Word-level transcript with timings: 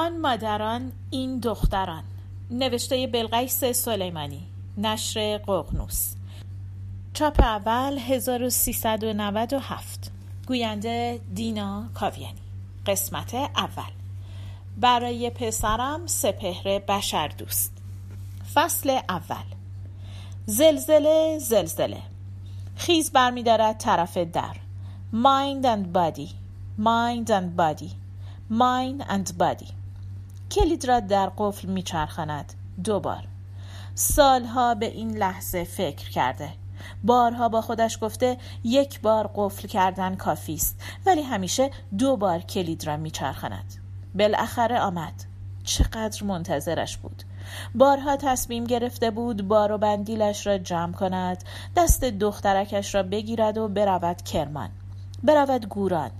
آن 0.00 0.20
مادران 0.20 0.92
این 1.10 1.38
دختران. 1.38 2.04
نوشته 2.50 3.06
بلقیس 3.06 3.64
سلیمانی. 3.64 4.46
نشر 4.78 5.38
ققنوس 5.38 6.14
چاپ 7.14 7.40
اول 7.40 7.98
1397 7.98 10.12
گوینده 10.46 11.20
دینا 11.34 11.84
کاویانی. 11.94 12.40
قسمت 12.86 13.34
اول. 13.34 13.92
برای 14.76 15.30
پسرم 15.30 16.06
سپهر 16.06 16.78
بشر 16.78 17.28
دوست. 17.28 17.72
فصل 18.54 19.00
اول. 19.08 19.44
زلزله 20.46 21.38
زلزله. 21.38 22.02
خیز 22.76 23.12
برمیدارد 23.12 23.78
طرف 23.78 24.16
در. 24.16 24.56
Mind 25.12 25.64
and 25.64 25.96
body. 25.96 26.28
Mind 26.78 27.30
and 27.30 27.56
body. 27.56 27.90
Mind 28.50 29.04
and 29.08 29.38
body. 29.38 29.79
کلید 30.50 30.84
را 30.84 31.00
در 31.00 31.32
قفل 31.38 31.68
میچرخاند. 31.68 32.52
دوبار. 32.84 33.24
سالها 33.94 34.74
به 34.74 34.86
این 34.86 35.16
لحظه 35.16 35.64
فکر 35.64 36.10
کرده. 36.10 36.48
بارها 37.04 37.48
با 37.48 37.60
خودش 37.60 37.98
گفته 38.02 38.36
یک 38.64 39.00
بار 39.00 39.30
قفل 39.34 39.68
کردن 39.68 40.14
کافی 40.14 40.54
است. 40.54 40.80
ولی 41.06 41.22
همیشه 41.22 41.70
دو 41.98 42.16
بار 42.16 42.38
کلید 42.38 42.86
را 42.86 42.96
میچرخاند. 42.96 43.74
بالاخره 44.14 44.80
آمد. 44.80 45.24
چقدر 45.64 46.24
منتظرش 46.24 46.96
بود. 46.96 47.22
بارها 47.74 48.16
تصمیم 48.16 48.64
گرفته 48.64 49.10
بود 49.10 49.48
بار 49.48 49.72
و 49.72 49.78
بندیلش 49.78 50.46
را 50.46 50.58
جمع 50.58 50.92
کند 50.92 51.44
دست 51.76 52.04
دخترکش 52.04 52.94
را 52.94 53.02
بگیرد 53.02 53.58
و 53.58 53.68
برود 53.68 54.22
کرمان. 54.22 54.68
برود 55.22 55.68
گوران. 55.68 56.10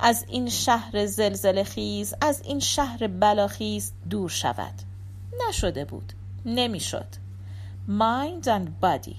از 0.00 0.24
این 0.28 0.48
شهر 0.48 1.06
زلزله 1.06 1.64
خیز 1.64 2.14
از 2.20 2.42
این 2.44 2.60
شهر 2.60 3.06
بلاخیز 3.06 3.92
دور 4.10 4.30
شود. 4.30 4.74
نشده 5.48 5.84
بود 5.84 6.12
نمی‌شد. 6.46 7.06
Mind 7.88 8.46
and 8.46 8.84
body. 8.84 9.14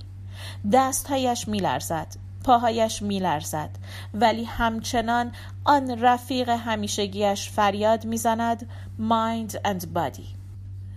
دستهایش 0.71 1.47
میلرزد 1.47 2.07
پاهایش 2.43 3.01
میلرزد 3.01 3.69
ولی 4.13 4.43
همچنان 4.43 5.31
آن 5.63 5.99
رفیق 5.99 6.49
همیشگیش 6.49 7.49
فریاد 7.49 8.05
می‌زند 8.05 8.69
mind 8.99 9.51
and 9.53 9.85
body. 9.95 10.25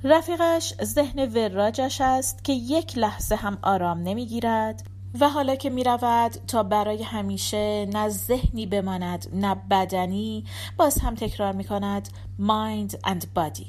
رفیقش 0.05 0.75
ذهن 0.83 1.19
وراجش 1.19 2.01
است 2.01 2.45
که 2.45 2.53
یک 2.53 2.98
لحظه 2.98 3.35
هم 3.35 3.59
آرام 3.62 4.03
نمی‌گیرد. 4.03 4.83
و 5.20 5.29
حالا 5.29 5.57
که 5.57 5.70
می 5.70 5.84
رود 5.84 6.33
تا 6.47 6.62
برای 6.62 7.03
همیشه 7.03 7.87
نه 7.93 8.09
ذهنی 8.09 8.67
بماند 8.67 9.27
نه 9.33 9.55
بدنی 9.70 10.45
باز 10.77 10.98
هم 10.98 11.15
تکرار 11.15 11.53
می 11.53 11.65
کند 11.65 12.09
mind 12.41 12.93
and 12.93 13.25
body. 13.37 13.67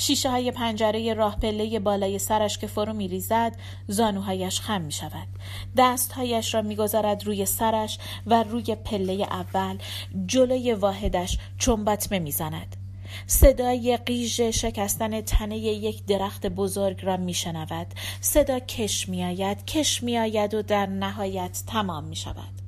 شیشه 0.00 0.30
های 0.30 0.50
پنجره 0.50 1.14
راه 1.14 1.36
پله 1.36 1.78
بالای 1.78 2.18
سرش 2.18 2.58
که 2.58 2.66
فرو 2.66 2.92
می 2.92 3.08
ریزد 3.08 3.56
زانوهایش 3.88 4.60
خم 4.60 4.80
می 4.80 4.92
شود 4.92 5.28
دستهایش 5.76 6.54
را 6.54 6.62
می 6.62 6.76
گذارد 6.76 7.26
روی 7.26 7.46
سرش 7.46 7.98
و 8.26 8.42
روی 8.42 8.74
پله 8.74 9.12
اول 9.12 9.78
جلوی 10.26 10.72
واحدش 10.72 11.38
چنباتمه 11.58 12.18
می 12.18 12.30
زند 12.30 12.79
صدای 13.26 13.98
قیژ 14.06 14.40
شکستن 14.40 15.20
تنه 15.20 15.58
یک 15.58 16.06
درخت 16.06 16.46
بزرگ 16.46 17.04
را 17.04 17.16
میشنود. 17.16 17.86
صدا 18.20 18.58
کش 18.58 19.08
میآید 19.08 19.64
کش 19.64 20.02
میآید 20.02 20.54
و 20.54 20.62
در 20.62 20.86
نهایت 20.86 21.62
تمام 21.66 22.04
می 22.04 22.16
شود 22.16 22.59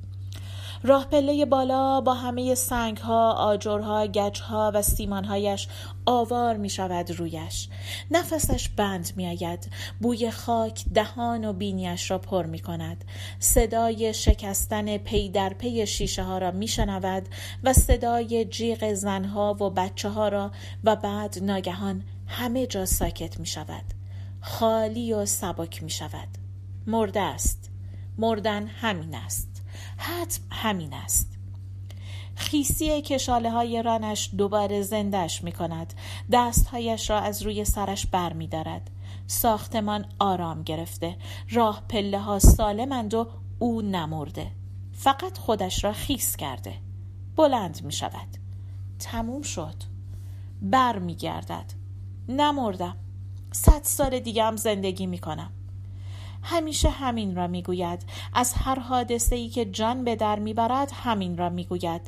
راه 0.85 1.05
پله 1.05 1.45
بالا 1.45 2.01
با 2.01 2.13
همه 2.13 2.55
سنگ 2.55 2.97
ها، 2.97 3.33
آجرها، 3.33 4.07
گچ 4.07 4.39
ها 4.39 4.71
و 4.75 4.81
سیمانهایش 4.81 5.67
آوار 6.05 6.57
می 6.57 6.69
شود 6.69 7.11
رویش. 7.11 7.69
نفسش 8.11 8.69
بند 8.69 9.11
می 9.15 9.27
آید. 9.27 9.69
بوی 10.01 10.31
خاک 10.31 10.85
دهان 10.93 11.45
و 11.45 11.53
بینیش 11.53 12.11
را 12.11 12.17
پر 12.17 12.45
می 12.45 12.59
کند. 12.59 13.03
صدای 13.39 14.13
شکستن 14.13 14.97
پی 14.97 15.29
در 15.29 15.53
پی 15.53 15.87
شیشه 15.87 16.23
ها 16.23 16.37
را 16.37 16.51
می 16.51 16.67
شنود 16.67 17.29
و 17.63 17.73
صدای 17.73 18.45
جیغ 18.45 18.93
زنها 18.93 19.53
و 19.53 19.69
بچه 19.69 20.09
ها 20.09 20.27
را 20.27 20.51
و 20.83 20.95
بعد 20.95 21.43
ناگهان 21.43 22.03
همه 22.27 22.67
جا 22.67 22.85
ساکت 22.85 23.39
می 23.39 23.45
شود. 23.45 23.83
خالی 24.41 25.13
و 25.13 25.25
سبک 25.25 25.83
می 25.83 25.89
شود. 25.89 26.27
مرده 26.87 27.21
است. 27.21 27.69
مردن 28.17 28.67
همین 28.67 29.15
است. 29.15 29.52
حتم 30.03 30.41
همین 30.51 30.93
است. 30.93 31.27
خیسی 32.35 33.01
کشاله 33.01 33.51
های 33.51 33.81
رانش 33.83 34.29
دوباره 34.37 34.81
زندش 34.81 35.43
می 35.43 35.51
کند 35.51 35.93
دستهایش 36.31 37.09
را 37.09 37.19
از 37.19 37.41
روی 37.41 37.65
سرش 37.65 38.05
بر 38.05 38.33
می 38.33 38.47
دارد. 38.47 38.89
ساختمان 39.27 40.05
آرام 40.19 40.63
گرفته. 40.63 41.17
راه 41.49 41.83
پله 41.89 42.19
ها 42.19 42.39
سالمند 42.39 43.13
و 43.13 43.27
او 43.59 43.81
نمرده. 43.81 44.51
فقط 44.91 45.37
خودش 45.37 45.83
را 45.83 45.93
خیس 45.93 46.35
کرده. 46.35 46.73
بلند 47.35 47.83
می 47.83 47.91
شود 47.91 48.37
تموم 48.99 49.41
شد. 49.41 49.75
بر 50.61 50.99
می 50.99 51.15
گردد 51.15 51.73
نمردم. 52.29 52.97
صد 53.51 53.83
سال 53.83 54.19
دیگه 54.19 54.43
هم 54.43 54.55
زندگی 54.55 55.05
می 55.05 55.17
کنم 55.17 55.51
همیشه 56.43 56.89
همین 56.89 57.35
را 57.35 57.47
می‌گوید. 57.47 58.05
از 58.33 58.53
هر 58.53 58.79
حادثه 58.79 59.35
ای 59.35 59.49
که 59.49 59.65
جان 59.65 60.03
به 60.03 60.15
در 60.15 60.39
می‌برد 60.39 60.91
همین 60.93 61.37
را 61.37 61.49
می‌گوید. 61.49 62.01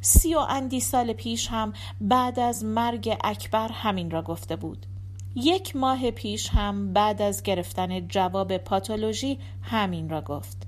سی 0.00 0.34
و 0.34 0.38
اندی 0.38 0.80
سال 0.80 1.12
پیش 1.12 1.48
هم 1.48 1.72
بعد 2.00 2.38
از 2.38 2.64
مرگ 2.64 3.16
اکبر 3.24 3.68
همین 3.68 4.10
را 4.10 4.22
گفته 4.22 4.56
بود. 4.56 4.86
یک 5.34 5.76
ماه 5.76 6.10
پیش 6.10 6.48
هم 6.48 6.92
بعد 6.92 7.22
از 7.22 7.42
گرفتن 7.42 8.08
جواب 8.08 8.56
پاتولوژی 8.56 9.38
همین 9.62 10.08
را 10.08 10.20
گفت. 10.20 10.66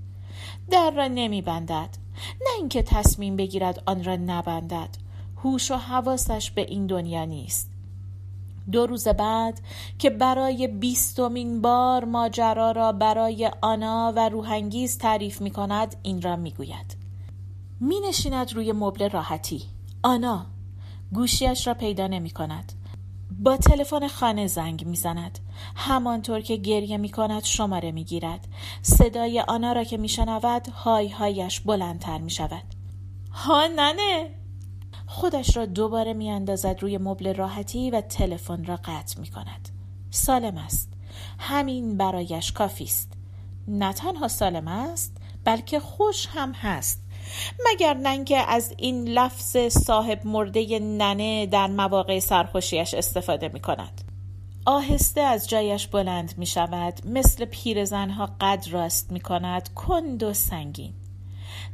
در 0.70 0.90
را 0.90 1.06
نمیبندد. 1.06 1.88
نه 2.40 2.50
اینکه 2.58 2.82
تصمیم 2.82 3.36
بگیرد 3.36 3.82
آن 3.86 4.04
را 4.04 4.16
نبندد. 4.16 4.88
هوش 5.36 5.70
و 5.70 5.76
حواسش 5.76 6.50
به 6.50 6.60
این 6.60 6.86
دنیا 6.86 7.24
نیست. 7.24 7.73
دو 8.72 8.86
روز 8.86 9.08
بعد 9.08 9.60
که 9.98 10.10
برای 10.10 10.68
بیستمین 10.68 11.60
بار 11.60 12.04
ماجرا 12.04 12.70
را 12.70 12.92
برای 12.92 13.50
آنا 13.62 14.12
و 14.16 14.28
روحانگیز 14.28 14.98
تعریف 14.98 15.40
می 15.40 15.50
کند 15.50 15.96
این 16.02 16.22
را 16.22 16.36
می 16.36 16.50
گوید. 16.50 16.96
می 17.80 18.00
نشیند 18.00 18.52
روی 18.52 18.72
مبل 18.72 19.10
راحتی. 19.10 19.62
آنا 20.02 20.46
گوشیش 21.12 21.66
را 21.66 21.74
پیدا 21.74 22.06
نمی 22.06 22.30
کند. 22.30 22.72
با 23.40 23.56
تلفن 23.56 24.08
خانه 24.08 24.46
زنگ 24.46 24.86
می‌زند 24.86 25.38
همانطور 25.76 26.40
که 26.40 26.56
گریه 26.56 26.96
می 26.96 27.08
کند 27.08 27.44
شماره 27.44 27.92
می 27.92 28.04
گیرد. 28.04 28.48
صدای 28.82 29.40
آنا 29.40 29.72
را 29.72 29.84
که 29.84 29.96
می 29.96 30.08
شنود 30.08 30.68
های 30.68 31.08
هایش 31.08 31.60
بلندتر 31.60 32.18
می 32.18 32.30
شود. 32.30 32.64
ها 33.32 33.66
ننه 33.66 34.30
خودش 35.06 35.56
را 35.56 35.66
دوباره 35.66 36.12
میاندازد 36.12 36.78
روی 36.80 36.98
مبل 36.98 37.34
راحتی 37.34 37.90
و 37.90 38.00
تلفن 38.00 38.64
را 38.64 38.76
قطع 38.76 39.20
می 39.20 39.30
کند. 39.30 39.68
سالم 40.10 40.58
است. 40.58 40.88
همین 41.38 41.96
برایش 41.96 42.52
کافی 42.52 42.84
است. 42.84 43.12
نه 43.68 43.92
تنها 43.92 44.28
سالم 44.28 44.68
است 44.68 45.16
بلکه 45.44 45.80
خوش 45.80 46.26
هم 46.26 46.52
هست. 46.52 47.02
مگر 47.66 47.94
ننگه 47.94 48.38
از 48.48 48.74
این 48.76 49.08
لفظ 49.08 49.56
صاحب 49.56 50.26
مرده 50.26 50.78
ننه 50.78 51.46
در 51.46 51.66
مواقع 51.66 52.18
سرخوشیش 52.18 52.94
استفاده 52.94 53.48
می 53.48 53.60
کند. 53.60 54.00
آهسته 54.66 55.20
از 55.20 55.48
جایش 55.48 55.86
بلند 55.86 56.34
می 56.38 56.46
شود 56.46 57.00
مثل 57.06 57.44
پیرزنها 57.44 58.28
قد 58.40 58.66
راست 58.70 59.12
می 59.12 59.20
کند 59.20 59.74
کند 59.74 60.22
و 60.22 60.32
سنگین 60.32 60.92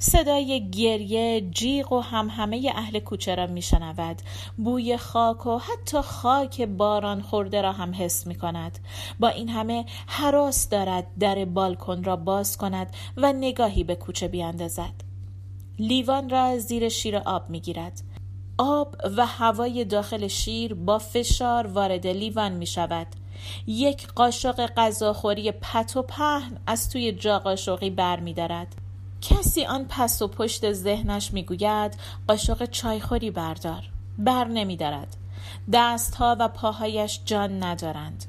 صدای 0.02 0.70
گریه 0.70 1.40
جیغ 1.40 1.92
و 1.92 2.00
همه 2.00 2.72
اهل 2.74 2.98
کوچه 2.98 3.34
را 3.34 3.46
میشنود. 3.46 4.22
بوی 4.56 4.96
خاک 4.96 5.46
و 5.46 5.58
حتی 5.58 6.00
خاک 6.02 6.62
باران 6.62 7.22
خورده 7.22 7.62
را 7.62 7.72
هم 7.72 7.92
حس 7.94 8.26
می 8.26 8.34
کند 8.34 8.78
با 9.20 9.28
این 9.28 9.48
همه 9.48 9.84
حراس 10.06 10.68
دارد 10.68 11.06
در 11.18 11.44
بالکن 11.44 12.04
را 12.04 12.16
باز 12.16 12.56
کند 12.56 12.96
و 13.16 13.32
نگاهی 13.32 13.84
به 13.84 13.94
کوچه 13.94 14.28
بیاندازد. 14.28 14.94
لیوان 15.78 16.30
را 16.30 16.58
زیر 16.58 16.88
شیر 16.88 17.16
آب 17.16 17.50
می 17.50 17.60
گیرد 17.60 18.02
آب 18.58 18.96
و 19.16 19.26
هوای 19.26 19.84
داخل 19.84 20.28
شیر 20.28 20.74
با 20.74 20.98
فشار 20.98 21.66
وارد 21.66 22.06
لیوان 22.06 22.52
می 22.52 22.66
شود 22.66 23.06
یک 23.66 24.06
قاشق 24.06 24.66
غذاخوری 24.66 25.52
پت 25.52 25.96
و 25.96 26.02
پهن 26.02 26.58
از 26.66 26.90
توی 26.90 27.12
جا 27.12 27.38
قاشقی 27.38 27.90
بر 27.90 28.20
می 28.20 28.34
دارد. 28.34 28.79
کسی 29.22 29.64
آن 29.64 29.86
پس 29.88 30.22
و 30.22 30.28
پشت 30.28 30.72
ذهنش 30.72 31.32
می‌گوید 31.32 31.96
قاشق 32.28 32.64
چایخوری 32.64 33.30
بردار. 33.30 33.82
بر 34.18 34.44
نمیدارد. 34.44 35.16
دستها 35.72 36.36
و 36.40 36.48
پاهایش 36.48 37.20
جان 37.24 37.62
ندارند. 37.62 38.24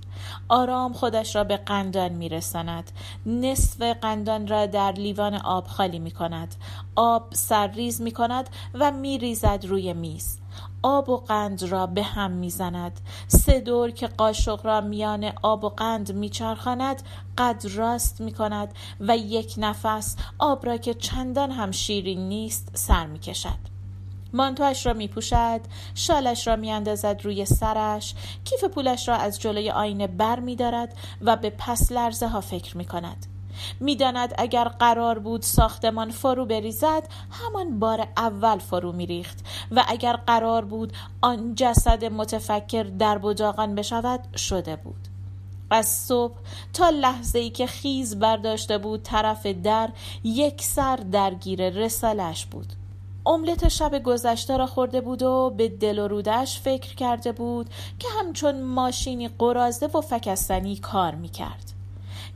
آرام 0.49 0.93
خودش 0.93 1.35
را 1.35 1.43
به 1.43 1.57
قندان 1.57 2.11
میرساند. 2.11 2.91
نصف 3.25 3.81
قندان 3.81 4.47
را 4.47 4.65
در 4.65 4.91
لیوان 4.91 5.35
آب 5.35 5.67
خالی 5.67 5.99
می 5.99 6.11
کند 6.11 6.55
آب 6.95 7.33
سرریز 7.33 8.01
می 8.01 8.11
کند 8.11 8.49
و 8.73 8.91
می 8.91 9.17
ریزد 9.17 9.65
روی 9.67 9.93
میز. 9.93 10.37
آب 10.83 11.09
و 11.09 11.17
قند 11.17 11.63
را 11.63 11.87
به 11.87 12.03
هم 12.03 12.31
می‌زند. 12.31 12.99
سه 13.27 13.59
دور 13.59 13.91
که 13.91 14.07
قاشق 14.07 14.65
را 14.65 14.81
میان 14.81 15.31
آب 15.41 15.63
و 15.63 15.69
قند 15.69 16.13
میچرخاند 16.13 17.03
قد 17.37 17.65
راست 17.75 18.21
می 18.21 18.31
کند 18.31 18.73
و 18.99 19.17
یک 19.17 19.55
نفس 19.57 20.15
آب 20.39 20.65
را 20.65 20.77
که 20.77 20.93
چندان 20.93 21.51
هم 21.51 21.71
شیرین 21.71 22.29
نیست 22.29 22.71
سر 22.73 23.05
می 23.05 23.19
کشد 23.19 23.80
مانتوش 24.33 24.85
را 24.85 24.93
می 24.93 25.07
پوشد 25.07 25.61
شالش 25.95 26.47
را 26.47 26.55
می 26.55 26.71
اندازد 26.71 27.21
روی 27.23 27.45
سرش 27.45 28.13
کیف 28.45 28.63
پولش 28.63 29.07
را 29.07 29.15
از 29.15 29.39
جلوی 29.39 29.71
آینه 29.71 30.07
بر 30.07 30.39
می 30.39 30.55
دارد 30.55 30.97
و 31.21 31.35
به 31.35 31.49
پس 31.49 31.91
لرزه 31.91 32.27
ها 32.27 32.41
فکر 32.41 32.77
می 32.77 32.85
کند 32.85 33.25
می‌داند 33.79 34.33
اگر 34.37 34.63
قرار 34.63 35.19
بود 35.19 35.41
ساختمان 35.41 36.11
فرو 36.11 36.45
بریزد 36.45 37.07
همان 37.31 37.79
بار 37.79 38.07
اول 38.17 38.57
فرو 38.57 38.91
میریخت 38.91 39.39
و 39.71 39.83
اگر 39.87 40.13
قرار 40.13 40.65
بود 40.65 40.93
آن 41.21 41.55
جسد 41.55 42.05
متفکر 42.05 42.83
در 42.83 43.17
بجاقان 43.17 43.75
بشود 43.75 44.37
شده 44.37 44.75
بود. 44.75 45.07
از 45.69 45.87
صبح 45.87 46.35
تا 46.73 46.89
لحظه 46.89 47.39
ای 47.39 47.49
که 47.49 47.67
خیز 47.67 48.19
برداشته 48.19 48.77
بود 48.77 49.03
طرف 49.03 49.45
در 49.45 49.89
یک 50.23 50.61
سر 50.61 50.95
درگیر 50.95 51.69
رسالش 51.69 52.45
بود. 52.45 52.73
املت 53.25 53.67
شب 53.67 54.03
گذشته 54.03 54.57
را 54.57 54.65
خورده 54.65 55.01
بود 55.01 55.23
و 55.23 55.53
به 55.57 55.69
دل 55.69 55.99
و 55.99 56.07
رودش 56.07 56.59
فکر 56.59 56.95
کرده 56.95 57.31
بود 57.31 57.69
که 57.99 58.07
همچون 58.19 58.61
ماشینی 58.61 59.27
قرازه 59.27 59.85
و 59.85 60.01
فکستنی 60.01 60.75
کار 60.75 61.15
می‌کرد 61.15 61.71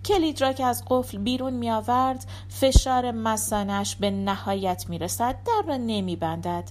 کلید 0.05 0.41
را 0.41 0.53
که 0.53 0.65
از 0.65 0.83
قفل 0.89 1.17
بیرون 1.17 1.53
می 1.53 1.71
آورد 1.71 2.25
فشار 2.49 3.11
مسانش 3.11 3.95
به 3.95 4.11
نهایت 4.11 4.85
می 4.89 4.99
رسد 4.99 5.35
در 5.45 5.67
را 5.67 5.77
نمی 5.77 6.15
بندد 6.15 6.63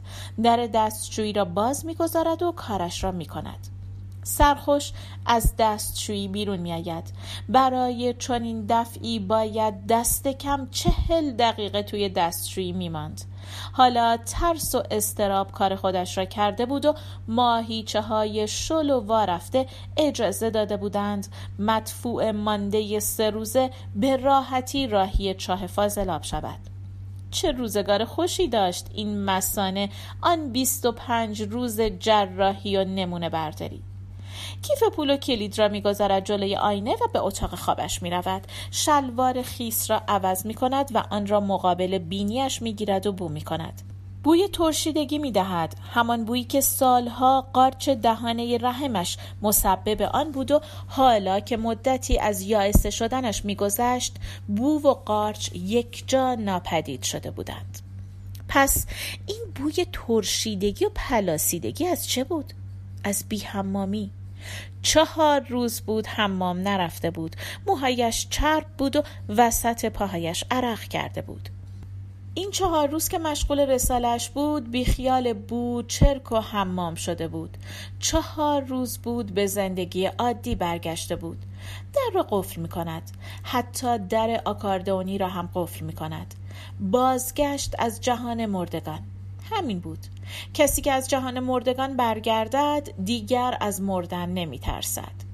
در 0.43 0.69
دستشویی 0.75 1.33
را 1.33 1.45
باز 1.45 1.87
می 1.87 1.95
گذارد 1.95 2.43
و 2.43 2.53
کارش 2.53 3.05
را 3.05 3.13
می 3.13 3.27
کند 3.27 3.69
سرخوش 4.23 4.93
از 5.27 5.53
دستشویی 5.59 6.29
بیرون 6.29 6.59
می 6.59 6.73
آید. 6.73 7.13
برای 7.49 8.15
چنین 8.19 8.67
دفعی 8.69 9.19
باید 9.19 9.87
دست 9.87 10.29
کم 10.29 10.69
چهل 10.71 11.33
دقیقه 11.33 11.83
توی 11.83 12.09
دستشویی 12.09 12.73
می 12.73 12.89
ماند. 12.89 13.21
حالا 13.73 14.17
ترس 14.17 14.75
و 14.75 14.83
استراب 14.91 15.53
کار 15.53 15.77
خودش 15.77 16.19
را 16.19 16.25
کرده 16.25 16.67
بود 16.67 16.85
و 16.85 16.95
ماهیچه 17.29 18.01
های 18.01 18.49
شل 18.49 18.91
و 18.91 19.01
وارفته 19.01 19.67
اجازه 19.97 20.51
داده 20.51 20.77
بودند 20.77 21.27
مدفوع 21.59 22.31
مانده 22.31 23.01
سه 23.01 23.31
روزه 23.31 23.71
به 23.97 24.17
راحتی 24.17 24.87
راهی 24.87 25.35
چاه 25.35 25.67
فاضلاب 25.67 26.23
شود. 26.23 26.59
چه 27.31 27.53
روزگار 27.53 28.05
خوشی 28.05 28.49
داشت 28.49 28.87
این 28.95 29.25
مسانه 29.25 29.89
آن 30.21 30.53
بیست 30.53 30.87
و 30.87 30.93
پنج 30.93 31.43
روز 31.43 31.81
جراحی 31.81 32.77
و 32.77 32.85
نمونه 32.85 33.29
برداری. 33.29 33.83
کیف 34.63 34.83
پول 34.97 35.11
و 35.11 35.17
کلید 35.17 35.59
را 35.59 35.69
می‌گذارد 35.69 36.25
جلوی 36.25 36.57
آینه 36.57 36.93
و 36.93 37.09
به 37.13 37.19
اتاق 37.19 37.55
خوابش 37.55 38.03
می 38.03 38.11
رود. 38.11 38.47
شلوار 38.71 39.43
خیس 39.43 39.91
را 39.91 40.03
عوض 40.09 40.47
می 40.47 40.55
کند 40.55 40.91
و 40.95 41.03
آن 41.11 41.27
را 41.27 41.41
مقابل 41.41 41.99
بینیش 41.99 42.63
می 42.63 42.73
گیرد 42.73 43.07
و 43.07 43.13
بو 43.13 43.29
می 43.29 43.41
کند. 43.41 43.83
بوی 44.25 44.49
ترشیدگی 44.49 45.19
می 45.19 45.33
دهد 45.33 45.77
همان 45.93 46.25
بویی 46.25 46.45
که 46.45 46.61
سالها 46.61 47.47
قارچ 47.53 47.89
دهانه 47.89 48.59
رحمش 48.59 49.17
مسبب 49.43 50.03
آن 50.03 50.33
بود 50.33 50.51
و 50.51 50.61
حالا 50.87 51.41
که 51.41 51.57
مدتی 51.57 52.19
از 52.19 52.43
یائسه 52.43 52.91
شدنش 52.91 53.45
میگذشت 53.45 54.17
بو 54.49 54.81
و 54.81 54.95
قارچ 54.95 55.53
یک 55.53 56.05
جا 56.07 56.35
ناپدید 56.35 57.03
شده 57.03 57.31
بودند 57.31 57.79
پس 58.49 58.87
این 59.27 59.41
بوی 59.55 59.87
ترشیدگی 59.93 60.85
و 60.85 60.91
پلاسیدگی 60.95 61.87
از 61.87 62.09
چه 62.09 62.25
بود؟ 62.25 62.53
از 63.05 63.25
بیهمامی 63.29 64.11
چهار 64.83 65.41
روز 65.41 65.81
بود 65.81 66.07
حمام 66.07 66.59
نرفته 66.59 67.11
بود. 67.11 67.37
موهایش 67.67 68.27
چرب 68.31 68.67
بود 68.79 68.97
و 68.97 69.03
وسط 69.29 69.87
پاهایش 69.87 70.45
عرق 70.51 70.81
کرده 70.81 71.23
بود. 71.23 71.49
این 72.35 72.51
چهار 72.51 72.89
روز 72.89 73.09
که 73.09 73.19
مشغول 73.19 73.61
رسالش 73.61 74.31
بود 74.31 74.71
بیخیال 74.71 75.33
بود 75.33 75.89
چرک 75.89 76.33
و 76.33 76.37
حمام 76.37 76.95
شده 76.95 77.29
بود. 77.29 77.57
چهار 77.99 78.63
روز 78.63 78.99
بود 78.99 79.35
به 79.35 79.47
زندگی 79.47 80.07
عادی 80.07 80.55
برگشته 80.55 81.17
بود. 81.17 81.39
در 81.95 82.11
را 82.15 82.23
قفل 82.23 82.61
می 82.61 82.69
کند 82.69 83.11
حتی 83.43 83.99
در 83.99 84.41
آکاردونی 84.45 85.19
را 85.19 85.29
هم 85.29 85.51
قفل 85.55 85.85
می 85.85 85.93
کند 85.93 86.35
بازگشت 86.81 87.75
از 87.79 88.01
جهان 88.01 88.47
مردگان. 88.47 89.01
همین 89.51 89.79
بود 89.81 89.99
کسی 90.55 90.83
که 90.83 90.93
از 90.93 91.09
جهان 91.09 91.41
مردگان 91.41 91.97
برگردد 91.97 92.89
دیگر 93.05 93.57
از 93.61 93.83
مردن 93.83 94.29
نمی 94.29 94.59
ترسد 94.59 95.25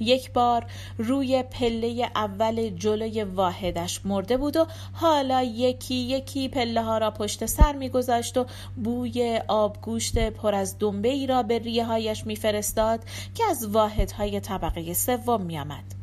یک 0.00 0.32
بار 0.32 0.66
روی 0.98 1.42
پله 1.42 2.10
اول 2.16 2.68
جلوی 2.68 3.22
واحدش 3.22 4.06
مرده 4.06 4.36
بود 4.36 4.56
و 4.56 4.66
حالا 4.92 5.42
یکی 5.42 5.94
یکی 5.94 6.48
پله 6.48 6.82
ها 6.82 6.98
را 6.98 7.10
پشت 7.10 7.46
سر 7.46 7.72
میگذاشت 7.72 8.36
و 8.36 8.46
بوی 8.84 9.40
آبگوشت 9.48 10.18
پر 10.30 10.54
از 10.54 10.76
دنبه 10.78 11.08
ای 11.08 11.26
را 11.26 11.42
به 11.42 11.58
ریه 11.58 11.84
هایش 11.84 12.26
میفرستاد 12.26 13.00
که 13.34 13.44
از 13.50 13.66
واحدهای 13.66 14.40
طبقه 14.40 14.94
سوم 14.94 15.42
میآمد. 15.42 16.01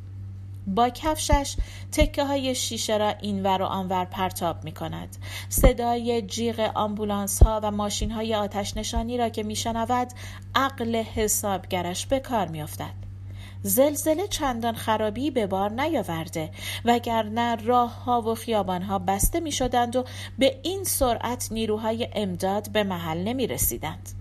با 0.75 0.89
کفشش 0.89 1.55
تکه 1.91 2.23
های 2.23 2.55
شیشه 2.55 2.97
را 2.97 3.09
اینور 3.09 3.61
و 3.61 3.65
آنور 3.65 4.05
پرتاب 4.05 4.63
می 4.63 4.71
کند. 4.71 5.17
صدای 5.49 6.21
جیغ 6.21 6.71
آمبولانس 6.75 7.43
ها 7.43 7.59
و 7.63 7.71
ماشین 7.71 8.11
های 8.11 8.35
آتش 8.35 8.77
نشانی 8.77 9.17
را 9.17 9.29
که 9.29 9.43
می 9.43 9.55
شنود 9.55 10.07
عقل 10.55 10.95
حسابگرش 10.95 12.05
به 12.05 12.19
کار 12.19 12.47
می 12.47 12.61
افتد. 12.61 13.09
زلزله 13.63 14.27
چندان 14.27 14.75
خرابی 14.75 15.31
به 15.31 15.47
بار 15.47 15.71
نیاورده 15.71 16.51
وگرنه 16.85 17.55
راه 17.55 18.03
ها 18.03 18.21
و 18.21 18.35
خیابان 18.35 18.81
ها 18.81 18.99
بسته 18.99 19.39
می 19.39 19.51
شدند 19.51 19.95
و 19.95 20.03
به 20.39 20.59
این 20.63 20.83
سرعت 20.83 21.47
نیروهای 21.51 22.07
امداد 22.13 22.71
به 22.71 22.83
محل 22.83 23.23
نمی 23.23 23.47
رسیدند. 23.47 24.18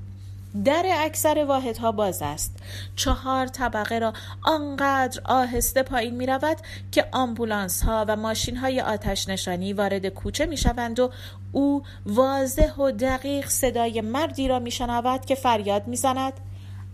در 0.65 0.85
اکثر 0.99 1.45
واحدها 1.45 1.93
باز 1.93 2.23
است. 2.23 2.57
چهار 2.97 3.47
طبقه 3.47 3.99
را 3.99 4.13
آنقدر 4.43 5.21
آهسته 5.25 5.83
پایین 5.83 6.15
می 6.15 6.27
رود 6.27 6.57
که 6.93 7.05
آمبولانس 7.13 7.83
ها 7.83 8.05
و 8.09 8.17
ماشین 8.17 8.57
های 8.57 8.81
آتش 8.81 9.29
نشانی 9.29 9.73
وارد 9.73 10.07
کوچه 10.07 10.47
می 10.47 10.57
شوند 10.57 11.01
و 11.01 11.11
او 11.53 11.83
واضح 12.07 12.75
و 12.75 12.91
دقیق 12.91 13.49
صدای 13.49 14.01
مردی 14.01 14.49
را 14.49 14.59
می 14.59 14.71
شنود 14.71 15.25
که 15.25 15.35
فریاد 15.35 15.87
می 15.87 15.97
زند 15.97 16.33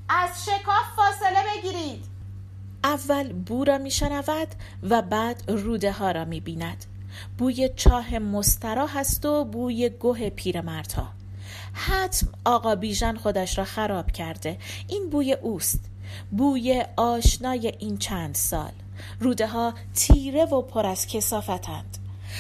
از 0.09 0.45
شکاف 0.45 0.85
فاصله 0.97 1.39
بگیرید. 1.57 2.05
اول 2.85 3.33
بو 3.33 3.65
را 3.65 3.79
می 3.79 3.91
شنود 3.91 4.49
و 4.83 5.03
بعد 5.03 5.45
روده 5.49 5.93
ها 5.93 6.11
را 6.11 6.25
می 6.25 6.41
بیند 6.41 6.85
بوی 7.39 7.71
چاه 7.77 8.19
مستراح 8.19 8.97
است 8.97 9.25
و 9.25 9.45
بوی 9.45 9.89
گوه 9.89 10.31
پیرمردها. 10.31 11.24
حتم 11.75 12.29
آقا 12.45 12.75
بیژن 12.75 13.17
خودش 13.17 13.59
را 13.59 13.65
خراب 13.65 14.11
کرده. 14.13 14.59
این 14.89 15.11
بوی 15.11 15.33
اوست. 15.33 15.81
بوی 16.31 16.85
آشنای 16.97 17.73
این 17.79 17.99
چند 17.99 18.35
سال. 18.35 18.73
روده 19.21 19.47
ها 19.47 19.75
تیره 19.95 20.45
و 20.45 20.63
پر 20.63 20.87
از 20.87 21.07
کسافتند 21.07 21.99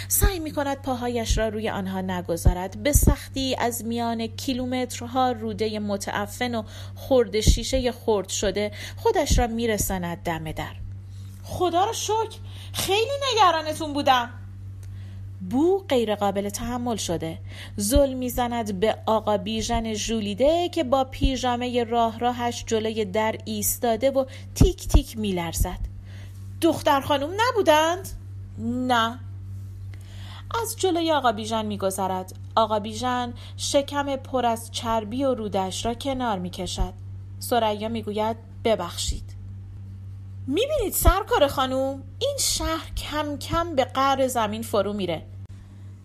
سعی 0.08 0.38
می 0.38 0.50
کند 0.50 0.82
پاهایش 0.82 1.38
را 1.38 1.48
روی 1.48 1.70
آنها 1.70 2.00
نگذارد. 2.00 2.82
به 2.82 2.92
سختی 2.92 3.56
از 3.58 3.84
میان 3.84 4.26
کیلومترها 4.26 5.32
روده 5.32 5.78
متعفن 5.78 6.54
و 6.54 6.62
خورد 6.94 7.40
شیشه 7.40 7.92
خورد 7.92 8.28
شده 8.28 8.72
خودش 8.96 9.38
را 9.38 9.46
میرساند 9.46 10.22
دم 10.22 10.52
در. 10.52 10.74
خدا 11.42 11.84
را 11.84 11.92
شکر. 11.92 12.38
خیلی 12.72 13.10
نگرانتون 13.32 13.92
بودم. 13.92 14.43
بو 15.50 15.84
غیرقابل 15.88 16.48
تحمل 16.48 16.96
شده. 16.96 17.38
زل 17.76 18.12
می‌زند 18.12 18.80
به 18.80 18.96
آقا 19.06 19.36
بیژن 19.36 19.94
ژولیده 19.94 20.68
که 20.68 20.84
با 20.84 21.04
پیژامه 21.04 21.84
راه 21.84 22.18
راهش 22.18 22.64
جلوی 22.66 23.04
در 23.04 23.34
ایستاده 23.44 24.10
و 24.10 24.24
تیک 24.54 24.88
تیک 24.88 25.18
میلرزد. 25.18 25.78
دختر 26.60 27.00
خانم 27.00 27.30
نبودند؟ 27.36 28.08
نه. 28.58 29.20
از 30.62 30.76
جلوی 30.76 31.12
آقا 31.12 31.32
بیژن 31.32 31.66
میگذرد. 31.66 32.34
آقا 32.56 32.78
بیژن 32.78 33.34
شکم 33.56 34.16
پر 34.16 34.46
از 34.46 34.70
چربی 34.70 35.24
و 35.24 35.34
رودش 35.34 35.86
را 35.86 35.94
کنار 35.94 36.38
می‌کشد. 36.38 36.92
سریا 37.38 37.88
می‌گوید 37.88 38.36
ببخشید. 38.64 39.34
می‌بینید 40.46 40.92
سرکار 40.92 41.46
خانوم 41.46 42.02
این 42.18 42.36
شهر 42.38 42.90
کم 42.96 43.36
کم 43.36 43.74
به 43.74 43.84
قعر 43.84 44.26
زمین 44.28 44.62
فرو 44.62 44.92
میره. 44.92 45.22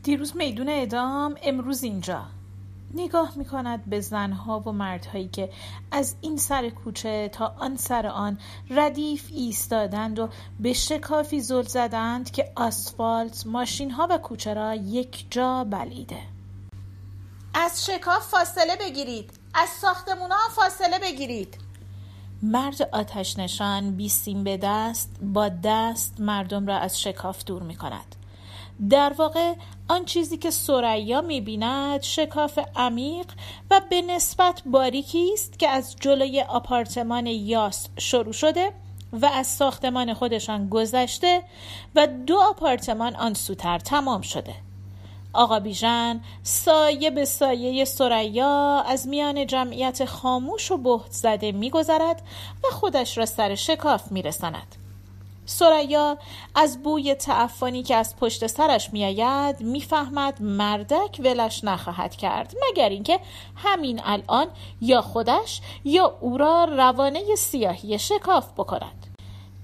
دیروز 0.03 0.37
میدون 0.37 0.69
ادام 0.69 1.35
امروز 1.43 1.83
اینجا. 1.83 2.25
نگاه 2.93 3.33
می 3.35 3.45
کند 3.45 3.85
به 3.85 4.01
زنها 4.01 4.59
و 4.59 4.71
مردهایی 4.71 5.27
که 5.27 5.49
از 5.91 6.15
این 6.21 6.37
سر 6.37 6.69
کوچه 6.69 7.29
تا 7.33 7.55
آن 7.59 7.77
سر 7.77 8.07
آن 8.07 8.39
ردیف 8.69 9.29
ایستادند 9.33 10.19
و 10.19 10.29
به 10.59 10.73
شکافی 10.73 11.39
زل 11.41 11.61
زدند 11.61 12.31
که 12.31 12.51
آسفالت 12.55 13.47
ماشین 13.47 13.91
ها 13.91 14.07
و 14.09 14.17
کوچه 14.17 14.53
را 14.53 14.75
یک 14.75 15.25
جا 15.29 15.63
بلیده. 15.63 16.21
از 17.53 17.85
شکاف 17.85 18.27
فاصله 18.27 18.75
بگیرید. 18.79 19.31
از 19.53 19.69
ساختمونا 19.69 20.35
فاصله 20.55 20.99
بگیرید. 20.99 21.57
مرد 22.41 22.81
آتش 22.81 23.39
نشان 23.39 23.91
بیسیم 23.91 24.43
به 24.43 24.57
دست 24.57 25.09
با 25.21 25.49
دست 25.63 26.19
مردم 26.19 26.67
را 26.67 26.77
از 26.77 27.01
شکاف 27.01 27.43
دور 27.43 27.63
می 27.63 27.75
کند 27.75 28.15
در 28.89 29.13
واقع 29.17 29.53
آن 29.87 30.05
چیزی 30.05 30.37
که 30.37 30.51
سریا 30.51 31.21
می‌بیند 31.21 32.01
شکاف 32.01 32.59
عمیق 32.75 33.25
و 33.71 33.81
به 33.89 34.01
نسبت 34.01 34.61
باریکی 34.65 35.33
است 35.33 35.59
که 35.59 35.69
از 35.69 35.95
جلوی 35.99 36.41
آپارتمان 36.41 37.27
یاس 37.27 37.87
شروع 37.97 38.33
شده 38.33 38.71
و 39.13 39.25
از 39.25 39.47
ساختمان 39.47 40.13
خودشان 40.13 40.69
گذشته 40.69 41.43
و 41.95 42.07
دو 42.07 42.39
آپارتمان 42.39 43.15
آن 43.15 43.33
سوتر 43.33 43.79
تمام 43.79 44.21
شده. 44.21 44.55
آقا 45.33 45.59
بیژن 45.59 46.21
سایه 46.43 47.11
به 47.11 47.25
سایه 47.25 47.85
سریا 47.85 48.83
از 48.87 49.07
میان 49.07 49.47
جمعیت 49.47 50.05
خاموش 50.05 50.71
و 50.71 50.77
بهت 50.77 51.11
زده 51.11 51.51
میگذرد 51.51 52.21
و 52.63 52.67
خودش 52.75 53.17
را 53.17 53.25
سر 53.25 53.55
شکاف 53.55 54.11
میرساند. 54.11 54.75
سریا 55.49 56.17
از 56.55 56.83
بوی 56.83 57.15
تعفانی 57.15 57.83
که 57.83 57.95
از 57.95 58.15
پشت 58.15 58.47
سرش 58.47 58.93
میآید 58.93 59.61
می‌فهمد 59.61 60.41
مردک 60.41 61.19
ولش 61.19 61.63
نخواهد 61.63 62.15
کرد 62.15 62.53
مگر 62.69 62.89
اینکه 62.89 63.19
همین 63.55 64.01
الان 64.03 64.47
یا 64.81 65.01
خودش 65.01 65.61
یا 65.83 66.17
او 66.21 66.37
را 66.37 66.63
روانه 66.65 67.35
سیاهی 67.35 67.99
شکاف 67.99 68.51
بکند. 68.57 69.07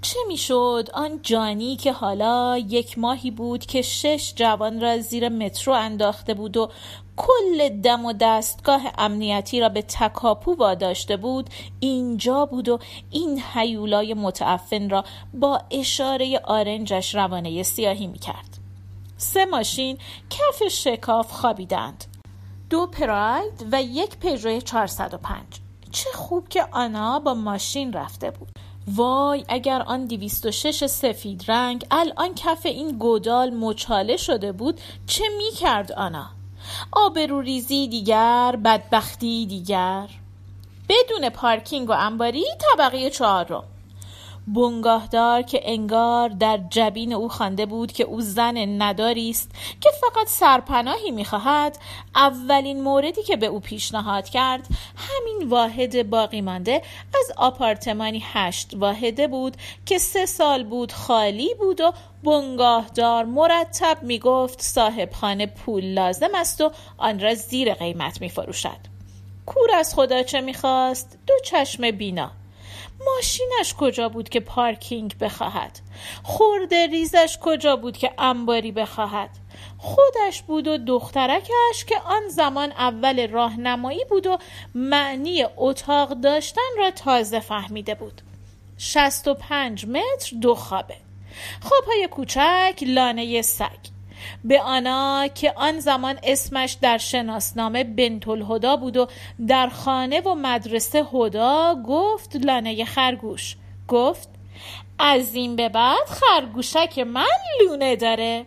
چه 0.02 0.20
می‌شد 0.28 0.90
آن 0.94 1.20
جانی 1.22 1.76
که 1.76 1.92
حالا 1.92 2.58
یک 2.58 3.00
ماهی 3.00 3.32
بود 3.32 3.66
که 3.66 3.82
شش 3.82 4.34
جوان 4.36 4.82
را 4.82 4.98
زیر 4.98 5.30
مترو 5.30 5.74
انداخته 5.74 6.34
بود 6.34 6.58
و 6.58 6.70
کل 7.18 7.70
دم 7.70 8.06
و 8.06 8.14
دستگاه 8.14 8.82
امنیتی 8.98 9.60
را 9.60 9.70
به 9.70 9.82
تکاپو 9.82 10.56
واداشته 10.56 11.18
بود 11.18 11.50
اینجا 11.80 12.46
بود 12.46 12.70
و 12.70 12.80
این 13.12 13.40
حیولای 13.40 14.14
متعفن 14.14 14.90
را 14.90 15.04
با 15.34 15.62
اشاره 15.72 16.40
آرنجش 16.44 17.16
روانه 17.16 17.64
سیاهی 17.64 18.08
می‌کرد. 18.08 18.58
سه 19.18 19.46
ماشین 19.46 19.98
کف 20.30 20.68
شکاف 20.68 21.32
خوابیدند. 21.32 22.06
دو 22.70 22.88
پراید 22.88 23.68
و 23.72 23.84
یک 23.84 24.18
پژو 24.18 24.60
405 24.60 25.44
چه 25.92 26.10
خوب 26.14 26.50
که 26.50 26.66
آنا 26.72 27.20
با 27.20 27.34
ماشین 27.34 27.94
رفته 27.94 28.32
بود. 28.32 28.50
وای 28.88 29.46
اگر 29.48 29.82
آن 29.82 30.06
206 30.06 30.86
سفید 30.86 31.44
رنگ 31.48 31.86
الان 31.92 32.36
کف 32.36 32.66
این 32.66 32.98
گودال 32.98 33.50
مچاله 33.50 34.18
شده 34.18 34.52
بود 34.52 34.82
چه 35.08 35.24
می 35.38 35.52
کرد 35.52 35.92
آنا؟ 35.92 36.30
آبروریزی 36.92 37.88
دیگر 37.88 38.56
بدبختی 38.66 39.46
دیگر. 39.46 40.08
بدون 40.90 41.30
پارکینگ 41.30 41.90
و 41.90 41.94
انباری 41.94 42.46
طبقه 42.60 43.10
چهارم 43.10 43.64
بنگاهدار 44.48 45.42
که 45.42 45.62
انگار 45.64 46.30
در 46.30 46.60
جبین 46.70 47.14
او 47.14 47.30
خوانده 47.30 47.66
بود 47.66 47.92
که 47.92 48.04
او 48.04 48.22
زن 48.22 48.82
نداری 48.82 49.30
است 49.30 49.52
که 49.82 49.90
فقط 50.02 50.28
سرپناهی 50.28 51.12
می‌خواهد. 51.12 51.78
اولین 52.16 52.82
موردی 52.84 53.24
که 53.24 53.36
به 53.36 53.46
او 53.46 53.60
پیشنهاد 53.60 54.30
کرد 54.30 54.68
همین 54.98 55.50
واحد 55.50 56.10
باقی 56.10 56.42
مانده 56.42 56.82
از 57.20 57.32
آپارتمانی 57.38 58.24
هشت 58.26 58.74
واحده 58.76 59.28
بود 59.28 59.58
که 59.86 59.98
سه 59.98 60.26
سال 60.26 60.64
بود 60.64 60.92
خالی 60.92 61.54
بود 61.60 61.82
و 61.82 61.94
بنگاهدار 62.24 63.26
مرتب 63.26 63.98
می‌گفت 64.02 64.62
صاحب 64.62 65.12
خانه 65.14 65.46
پول 65.46 65.84
لازم 65.84 66.36
است 66.36 66.62
و 66.62 66.72
آن 66.98 67.20
را 67.20 67.36
زیر 67.36 67.74
قیمت 67.74 68.22
میفروشد. 68.22 68.96
کور 69.46 69.72
از 69.76 69.96
خدا 69.96 70.24
چه 70.24 70.42
می‌خواست؟ 70.42 71.18
دو 71.28 71.34
چشم 71.46 71.92
بینا. 71.92 72.32
ماشینش 73.00 73.74
کجا 73.74 74.10
بود 74.10 74.30
که 74.30 74.40
پارکینگ 74.40 75.18
بخواهد؟ 75.18 75.80
خورده 76.24 76.88
ریزش 76.88 77.38
کجا 77.42 77.76
بود 77.76 77.98
که 77.98 78.12
انباری 78.18 78.72
بخواهد؟ 78.72 79.30
خودش 79.78 80.42
بود 80.42 80.68
و 80.68 80.78
دخترکش 80.78 81.86
که 81.88 81.96
آن 82.06 82.28
زمان 82.30 82.72
اول 82.72 83.28
راهنمایی 83.28 84.06
بود 84.10 84.28
و 84.28 84.38
معنی 84.76 85.46
اتاق 85.58 86.10
داشتن 86.10 86.72
را 86.78 86.92
تازه 86.92 87.40
فهمیده 87.40 87.96
بود. 87.96 88.22
شست 88.78 89.28
و 89.28 89.34
پنج 89.34 89.86
متر 89.86 90.36
دو 90.42 90.56
خوابه. 90.56 90.96
خوابهای 91.62 92.08
کوچک 92.12 92.84
لانه 92.88 93.42
سگ. 93.42 93.95
به 94.44 94.62
آنا 94.62 95.28
که 95.28 95.54
آن 95.56 95.80
زمان 95.80 96.20
اسمش 96.24 96.78
در 96.82 96.98
شناسنامه 96.98 97.84
بنت 97.84 98.28
الهدا 98.28 98.76
بود 98.76 98.98
و 98.98 99.08
در 99.48 99.70
خانه 99.70 100.22
و 100.22 100.36
مدرسه 100.36 101.06
هدا 101.14 101.76
گفت 101.88 102.36
لانه 102.36 102.86
خرگوش. 102.86 103.56
گفت 103.88 104.30
از 105.00 105.36
این 105.36 105.56
به 105.56 105.70
بعد 105.70 106.08
خرگوشک 106.08 107.00
من 107.00 107.26
لونه 107.62 107.96
داره. 107.96 108.46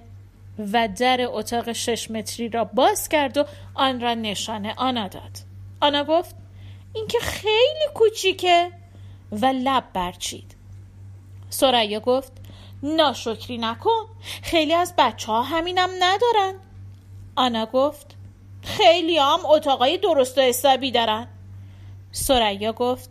و 0.72 0.88
در 0.88 1.20
اتاق 1.22 1.72
شش 1.72 2.10
متری 2.10 2.48
را 2.48 2.64
باز 2.64 3.08
کرد 3.08 3.36
و 3.36 3.44
آن 3.74 4.00
را 4.00 4.14
نشانه 4.14 4.74
آنا 4.76 5.08
داد. 5.08 5.38
آنا 5.80 6.04
گفت 6.04 6.36
این 6.94 7.06
که 7.06 7.18
خیلی 7.18 7.88
کوچیکه. 7.94 8.70
و 9.32 9.46
لب 9.46 9.84
برچید. 9.92 10.56
سریا 11.50 12.00
گفت 12.00 12.32
ناشکری 12.82 13.58
نکن. 13.58 14.06
خیلی 14.42 14.74
از 14.74 14.94
بچه 14.98 15.32
ها 15.32 15.42
همینم 15.42 15.90
ندارن. 16.00 16.54
آنا 17.36 17.66
گفت 17.66 18.16
خیلی 18.62 19.18
هم 19.18 19.46
اتاقای 19.46 19.98
درست 19.98 20.38
و 20.38 20.40
حسابی 20.40 20.90
دارن. 20.90 21.28
سریا 22.12 22.72
گفت 22.72 23.10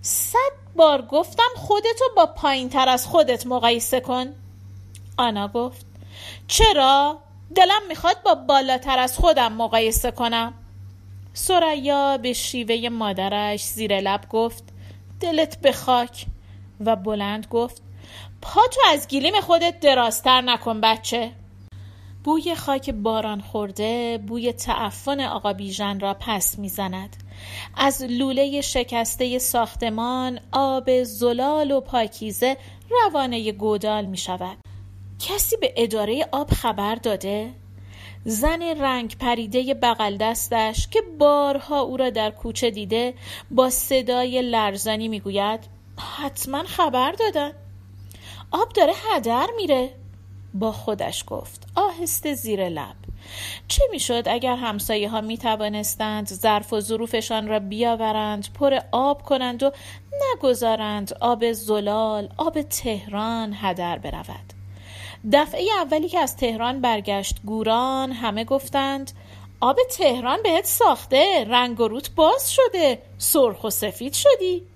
صد 0.00 0.52
بار 0.76 1.02
گفتم 1.02 1.50
خودتو 1.56 2.04
با 2.16 2.26
پایین 2.26 2.68
تر 2.68 2.88
از 2.88 3.06
خودت 3.06 3.46
مقایسه 3.46 4.00
کن. 4.00 4.26
آنا 5.16 5.48
گفت 5.48 5.86
چرا؟ 6.46 7.18
دلم 7.54 7.86
می‌خواد 7.88 8.22
با 8.22 8.34
بالاتر 8.34 8.98
از 8.98 9.18
خودم 9.18 9.52
مقایسه 9.52 10.10
کنم. 10.10 10.54
سریا 11.34 12.18
به 12.18 12.32
شیوه 12.32 12.88
مادرش 12.88 13.64
زیر 13.64 14.00
لب 14.00 14.28
گفت 14.28 14.64
دلت 15.20 15.60
به 15.60 15.72
خاک. 15.72 16.26
و 16.84 16.96
بلند 16.96 17.46
گفت 17.46 17.82
پاتو 18.42 18.80
از 18.88 19.08
گلیم 19.08 19.40
خودت 19.40 19.80
درازتر 19.80 20.40
نکن 20.40 20.80
بچه. 20.80 21.32
بوی 22.24 22.54
خاک 22.54 22.90
باران 22.90 23.40
خورده 23.40 24.18
بوی 24.26 24.52
تعفن 24.52 25.20
آقا 25.20 25.52
بیژن 25.52 26.00
را 26.00 26.16
پس 26.20 26.58
می‌زند. 26.58 27.16
از 27.76 28.02
لوله 28.02 28.60
شکسته 28.60 29.38
ساختمان 29.38 30.40
آب 30.52 31.02
زلال 31.02 31.70
و 31.70 31.80
پاکیزه 31.80 32.56
روانه 32.90 33.52
گودال 33.52 34.04
می 34.04 34.16
شود 34.16 34.56
کسی 35.18 35.56
به 35.56 35.74
اداره 35.76 36.28
آب 36.32 36.50
خبر 36.50 36.94
داده؟ 36.94 37.50
زن 38.24 38.62
رنگ 38.62 39.16
پریده 39.18 39.74
بغل 39.74 40.16
دستش 40.16 40.88
که 40.88 41.02
بارها 41.18 41.80
او 41.80 41.96
را 41.96 42.10
در 42.10 42.30
کوچه 42.30 42.70
دیده 42.70 43.14
با 43.50 43.70
صدای 43.70 44.42
لرزانی 44.42 45.08
می‌گوید 45.08 45.60
حتما 46.16 46.62
خبر 46.62 47.12
دادن. 47.12 47.52
آب 48.52 48.68
داره 48.68 48.92
هدر 49.10 49.46
میره. 49.56 49.90
با 50.54 50.72
خودش 50.72 51.24
گفت 51.26 51.66
آهسته 51.76 52.34
زیر 52.34 52.68
لب. 52.68 52.96
چه 53.68 53.84
می‌شد 53.90 54.22
اگر 54.26 54.56
همسایه 54.56 55.08
ها 55.08 55.20
می 55.20 55.38
توانستند 55.38 56.28
ظرف 56.28 56.72
و 56.72 56.80
ظروفشان 56.80 57.48
را 57.48 57.58
بیاورند 57.58 58.48
پر 58.54 58.78
آب 58.92 59.22
کنند 59.22 59.62
و 59.62 59.72
نگذارند 60.34 61.12
آب 61.20 61.52
زلال 61.52 62.28
آب 62.36 62.62
تهران 62.62 63.54
هدر 63.56 63.98
برود. 63.98 64.52
دفعه 65.32 65.68
اولی 65.80 66.08
که 66.08 66.18
از 66.18 66.36
تهران 66.36 66.80
برگشت 66.80 67.40
گوران 67.44 68.12
همه 68.12 68.44
گفتند 68.44 69.12
آب 69.60 69.76
تهران 69.90 70.42
بهت 70.42 70.64
ساخته 70.64 71.44
رنگ 71.48 71.80
و 71.80 71.88
روت 71.88 72.10
باز 72.14 72.52
شده 72.52 73.02
سرخ 73.18 73.64
و 73.64 73.70
سفید 73.70 74.12
شدی. 74.12 74.71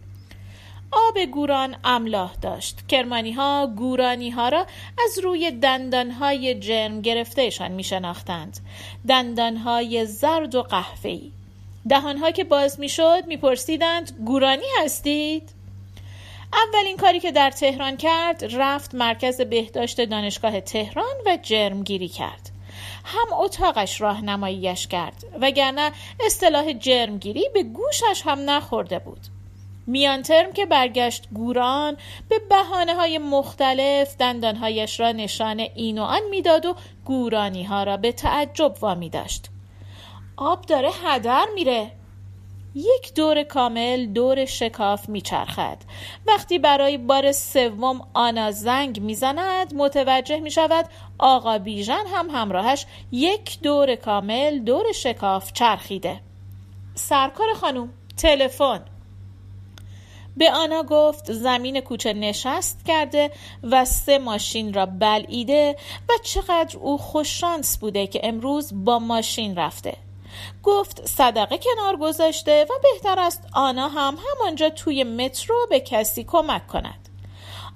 آب 0.97 1.25
گوران 1.25 1.77
املاح 1.85 2.35
داشت. 2.43 2.87
کرمانی 2.89 3.33
ها 3.33 3.73
گورانی 3.77 4.31
ها 4.31 4.49
را 4.49 4.67
از 5.05 5.19
روی 5.19 5.51
دندان 5.51 6.11
های 6.11 6.61
جرم 6.61 7.01
گرفتهشان 7.01 7.73
می 7.73 7.85
شناختند 7.85 8.59
دندان 9.09 9.57
های 9.57 10.07
زرد 10.07 10.55
و 10.55 10.63
قهوه‌ای. 10.63 11.33
دهان 11.89 12.19
ها 12.19 12.31
که 12.31 12.45
باز 12.45 12.81
می 12.81 12.89
شد 12.89 13.25
می 13.27 13.37
پرسیدند 13.37 14.25
گورانی 14.27 14.67
هستید؟ 14.85 15.51
اولین 16.53 16.97
کاری 16.97 17.21
که 17.21 17.33
در 17.33 17.51
تهران 17.51 17.97
کرد 17.97 18.45
رفت 18.57 18.95
مرکز 18.95 19.41
بهداشت 19.41 20.01
دانشگاه 20.01 20.61
تهران 20.61 21.15
و 21.27 21.39
جرمگیری 21.43 22.09
کرد. 22.09 22.51
هم 23.05 23.33
اتاقش 23.33 24.01
راهنماییش 24.01 24.87
کرد 24.87 25.25
وگرنه 25.41 25.93
اصطلاح 26.27 26.73
جرمگیری 26.73 27.49
به 27.55 27.63
گوشش 27.63 28.23
هم 28.25 28.51
نخورده 28.51 28.99
بود. 28.99 29.36
میان 29.87 30.23
ترم 30.23 30.53
که 30.53 30.67
برگشت 30.67 31.29
گوران 31.33 31.97
به 32.29 32.39
بحانه 32.51 32.95
های 32.95 33.19
مختلف 33.19 34.17
دندانهایش 34.17 35.01
را 35.01 35.13
نشان 35.13 35.61
این 35.61 35.99
و 35.99 36.03
آن 36.03 36.23
می‌داد 36.31 36.67
و 36.67 36.75
گورانی 37.05 37.65
ها 37.65 37.83
را 37.83 37.97
به 37.97 38.13
تعجب 38.13 38.75
وامی 38.81 39.11
داشت 39.11 39.51
آب 40.37 40.63
داره 40.63 40.91
هدر 41.05 41.47
میره. 41.55 41.91
یک 42.75 43.15
دور 43.15 43.43
کامل 43.43 44.07
دور 44.07 44.45
شکاف 44.45 45.09
میچرخد. 45.09 45.79
وقتی 46.27 46.59
برای 46.59 46.99
بار 46.99 47.33
سوم 47.33 48.09
آنا 48.15 48.51
زنگ 48.51 49.01
می‌زند 49.01 49.75
متوجه 49.75 50.41
می 50.41 50.51
شود 50.51 50.89
آقا 51.19 51.59
بیژن 51.59 52.05
هم 52.15 52.31
همراهش 52.31 52.87
یک 53.13 53.61
دور 53.61 53.95
کامل 53.95 54.59
دور 54.59 54.93
شکاف 54.93 55.53
چرخیده. 55.53 56.21
سرکار 56.95 57.55
خانم 57.55 57.93
تلفن. 58.17 58.85
به 60.37 60.53
آنا 60.53 60.83
گفت 60.83 61.33
زمین 61.33 61.81
کوچه 61.81 62.13
نشست 62.13 62.85
کرده 62.87 63.31
و 63.63 63.85
سه 63.85 64.19
ماشین 64.19 64.75
را 64.75 64.87
بلعیده 64.87 65.77
و 66.09 66.13
چقدر 66.23 66.79
او 66.79 66.99
خوششانس 66.99 67.79
بوده 67.79 68.07
که 68.07 68.21
امروز 68.23 68.73
با 68.85 68.99
ماشین 68.99 69.57
رفته. 69.57 69.97
گفت 70.63 71.07
صدقه 71.07 71.59
کنار 71.59 71.97
گذاشته 71.97 72.65
و 72.65 72.73
بهتر 72.83 73.21
است 73.21 73.49
آنا 73.53 73.89
هم 73.89 74.19
همانجا 74.31 74.71
توی 74.71 75.05
مترو 75.05 75.67
به 75.71 75.81
کسی 75.81 76.25
کمک 76.25 76.67
کند. 76.67 77.06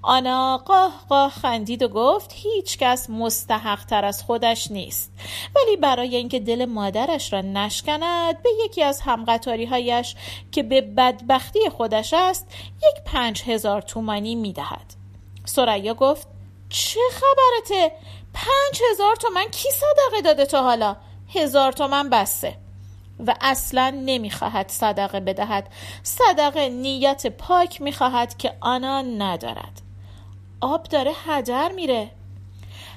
آنا 0.02 0.58
قاه 0.58 0.92
قاه 1.08 1.30
خندید 1.30 1.82
و 1.82 1.88
گفت 1.88 2.30
هیچ 2.34 2.78
کس 2.78 3.10
مستحق 3.10 3.84
تر 3.84 4.04
از 4.04 4.22
خودش 4.22 4.70
نیست. 4.70 5.12
ولی 5.56 5.76
برای 5.76 6.16
اینکه 6.16 6.40
دل 6.40 6.64
مادرش 6.64 7.32
را 7.32 7.40
نشکند 7.40 8.42
به 8.42 8.50
یکی 8.64 8.82
از 8.82 9.00
همقطاری 9.00 9.64
هایش 9.66 10.14
که 10.52 10.62
به 10.62 10.80
بدبختی 10.80 11.68
خودش 11.68 12.14
است 12.14 12.46
یک 12.76 13.04
پنج 13.04 13.42
هزار 13.42 13.82
تومانی 13.82 14.34
می‌دهد. 14.34 14.94
سریا 15.44 15.94
گفت 15.94 16.28
چه 16.68 17.00
خبرته؟ 17.12 17.92
پنج 18.34 18.80
هزار 18.90 19.16
تومن 19.16 19.44
کی 19.50 19.68
صدقه 19.70 20.22
داده 20.24 20.46
تا 20.46 20.62
حالا؟ 20.62 20.96
هزار 21.34 21.72
تومن 21.72 22.10
بسته 22.10 22.56
و 23.26 23.34
اصلا 23.40 24.02
نمی‌خواهد 24.04 24.68
صدقه 24.68 25.20
بدهد. 25.20 25.68
صدقه 26.02 26.68
نیت 26.68 27.26
پاک 27.26 27.80
می‌خواهد 27.82 28.36
که 28.36 28.56
آنا 28.60 29.02
ندارد. 29.02 29.82
آب 30.60 30.82
داره 30.82 31.12
هدر 31.24 31.72
میره. 31.72 32.10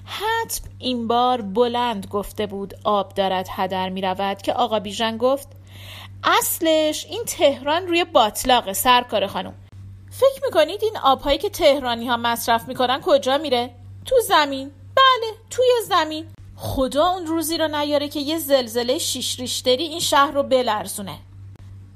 حتم 0.05 0.69
این 0.79 1.07
بار 1.07 1.41
بلند 1.41 2.07
گفته 2.07 2.45
بود 2.45 2.73
آب 2.83 3.13
دارد 3.13 3.47
هدر 3.51 3.89
می‌رود 3.89 4.41
که 4.41 4.53
آقا 4.53 4.79
بیژن 4.79 5.17
گفت 5.17 5.47
اصلش 6.23 7.05
این 7.05 7.23
تهران 7.25 7.87
روی 7.87 8.03
باطلاق 8.03 8.71
سرکار 8.71 9.27
خانم. 9.27 9.53
فکر 10.11 10.45
می‌کنید 10.45 10.83
این 10.83 10.97
آبهایی 11.03 11.37
که 11.37 11.49
تهرانی 11.49 12.07
ها 12.07 12.17
مصرف 12.17 12.67
می‌کنن 12.67 13.01
کجا 13.01 13.37
میره؟ 13.37 13.69
تو 14.05 14.15
زمین. 14.19 14.71
بله 14.95 15.31
توی 15.49 15.65
زمین. 15.89 16.25
خدا 16.55 17.07
اون 17.07 17.25
روزی 17.25 17.57
رو 17.57 17.67
نیاره 17.67 18.09
که 18.09 18.19
یه 18.19 18.37
زلزله 18.37 18.97
شیش 18.97 19.39
ریشتری 19.39 19.83
این 19.83 19.99
شهر 19.99 20.31
رو 20.31 20.43
بلرزونه. 20.43 21.19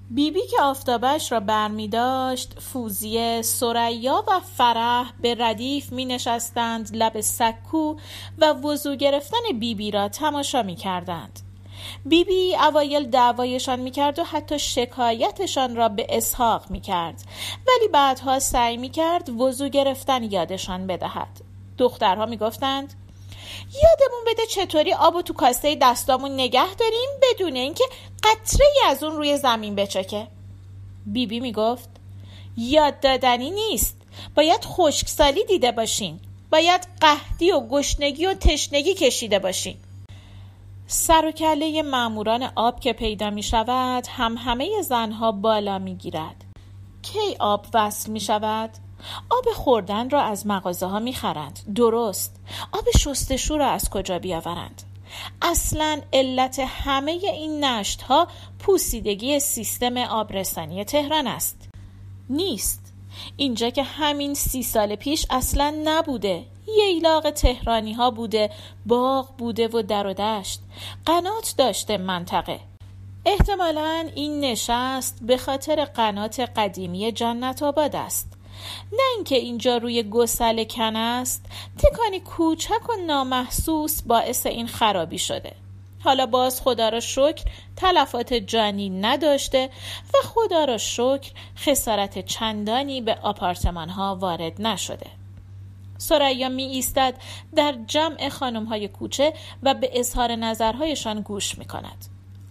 بیبی 0.10 0.42
بی 0.42 0.48
که 0.48 0.62
آفتابش 0.62 1.32
را 1.32 1.40
برمی 1.40 1.88
داشت 1.88 2.60
فوزیه، 2.60 3.42
سریا 3.42 4.24
و 4.28 4.40
فرح 4.40 5.12
به 5.22 5.36
ردیف 5.40 5.92
می 5.92 6.06
نشستند 6.06 6.96
لب 6.96 7.22
سکو 7.22 7.96
و 8.38 8.54
وضو 8.54 8.96
گرفتن 8.96 9.38
بیبی 9.48 9.76
بی 9.76 9.92
را 9.92 10.10
تماشا 10.10 10.64
می 10.64 10.76
کردند. 10.76 11.40
بیبی 12.06 12.32
بی 12.32 12.56
اوایل 12.56 13.10
دعوایشان 13.10 13.80
می 13.80 13.92
کرد 13.92 14.20
و 14.20 14.24
حتی 14.24 14.60
شکایتشان 14.60 15.76
را 15.76 15.90
به 15.90 16.08
اسحاق 16.10 16.72
می 16.72 16.82
کرد 16.82 17.24
ولی 17.68 17.88
بعدها 17.88 18.40
سعی 18.40 18.78
می 18.78 18.90
کرد 18.90 19.30
وضو 19.30 19.70
گرفتن 19.70 20.24
یادشان 20.24 20.88
بدهد. 20.88 21.42
دخترها 21.78 22.26
می 22.26 22.38
گفتند 22.38 22.94
یادمون 23.74 24.24
بده 24.28 24.46
چطوری 24.46 24.94
آب 24.94 25.22
تو 25.22 25.34
کاسه 25.34 25.78
دستامون 25.82 26.32
نگه 26.32 26.76
داریم 26.76 27.10
بدون 27.22 27.56
اینکه 27.56 27.84
قطره 28.24 28.66
ای 28.76 28.90
از 28.90 29.04
اون 29.04 29.16
روی 29.16 29.38
زمین 29.38 29.76
بچکه. 29.76 30.28
بیبی 31.06 31.26
بی 31.26 31.40
می‌گفت 31.40 31.90
یاد 32.58 33.00
دادنی 33.00 33.52
نیست. 33.52 33.98
باید 34.36 34.66
خشکسالی 34.66 35.46
دیده 35.46 35.72
باشین. 35.72 36.20
باید 36.52 36.88
قهدی 37.02 37.52
و 37.52 37.60
گشنگی 37.60 38.26
و 38.26 38.34
تشنگی 38.34 38.94
کشیده 38.94 39.40
باشین. 39.40 39.78
سر 40.88 41.26
و 41.26 41.32
کله 41.32 41.82
معموران 41.82 42.52
آب 42.56 42.80
که 42.80 42.94
پیدا 42.94 43.30
می 43.30 43.44
شود 43.44 44.08
هم 44.08 44.38
همه 44.38 44.82
زنها 44.82 45.32
بالا 45.32 45.80
می 45.80 45.96
گیرد 45.96 46.36
کی 47.02 47.36
آب 47.40 47.66
وصل 47.74 48.12
می 48.12 48.20
شود؟ 48.20 48.70
آب 49.30 49.46
خوردن 49.54 50.10
را 50.10 50.22
از 50.22 50.48
مغازه 50.48 50.86
ها 50.86 51.00
می 51.00 51.14
خرند. 51.14 51.60
درست. 51.76 52.36
آب 52.72 52.86
شستشو 52.98 53.58
را 53.58 53.68
از 53.68 53.90
کجا 53.90 54.20
بیاورند؟ 54.20 54.84
اصلا 55.42 56.02
علت 56.14 56.60
همه 56.60 57.12
این 57.12 57.64
نشت 57.64 58.02
ها 58.02 58.28
پوسیدگی 58.60 59.40
سیستم 59.40 59.98
آبرسانی 59.98 60.84
تهران 60.84 61.28
است. 61.28 61.70
نیست. 62.30 62.94
اینجا 63.38 63.70
که 63.70 63.84
همین 63.84 64.34
سی 64.34 64.64
سال 64.64 64.96
پیش 64.96 65.26
اصلا 65.30 65.76
نبوده. 65.84 66.46
ییلاق 66.68 67.32
تهرانی 67.32 67.94
ها 67.94 68.12
بوده 68.12 68.50
باغ 68.86 69.38
بوده 69.38 69.68
و 69.68 69.82
در 69.82 70.08
و 70.08 70.14
دشت. 70.14 70.60
قنات 71.06 71.54
داشته 71.58 71.98
منطقه. 71.98 72.60
احتمالا 73.26 74.10
این 74.16 74.40
نشست 74.40 75.18
به 75.22 75.38
خاطر 75.38 75.86
قنات 75.86 76.40
قدیمی 76.40 77.12
جنت 77.12 77.64
آباد 77.64 77.96
است. 77.96 78.37
نه 78.92 79.04
اینکه 79.16 79.36
اینجا 79.36 79.78
روی 79.78 80.04
گسل 80.04 80.64
کن 80.64 80.96
است 80.96 81.46
تکانی 81.78 82.20
کوچک 82.20 82.90
و 82.90 82.94
نامحسوس 83.08 84.02
باعث 84.02 84.46
این 84.46 84.68
خرابی 84.68 85.20
شده 85.20 85.54
حالا 86.04 86.26
باز 86.26 86.62
خدا 86.62 86.90
را 86.90 87.00
شکر 87.00 87.44
تلفات 87.76 88.34
جانی 88.34 88.90
نداشته 88.90 89.70
و 90.14 90.28
خدا 90.28 90.66
را 90.66 90.78
شکر 90.78 91.32
خسارت 91.58 92.26
چندانی 92.26 93.02
به 93.02 93.18
آپارتمان 93.22 93.90
ها 93.90 94.16
وارد 94.16 94.62
نشده 94.62 95.08
سریا 95.98 96.50
می 96.50 96.64
ایستد 96.64 97.14
در 97.56 97.76
جمع 97.88 98.30
خانم 98.30 98.66
های 98.66 98.88
کوچه 98.88 99.34
و 99.64 99.74
به 99.74 99.90
اظهار 99.94 100.36
نظرهایشان 100.36 101.22
گوش 101.22 101.58
می 101.58 101.66
کند. 101.66 102.06